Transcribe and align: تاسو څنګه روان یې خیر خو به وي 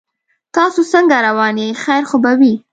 تاسو 0.55 0.81
څنګه 0.93 1.15
روان 1.27 1.55
یې 1.63 1.79
خیر 1.83 2.03
خو 2.09 2.17
به 2.23 2.31
وي 2.39 2.53